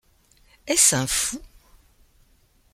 [0.65, 1.39] Est-ce un fou?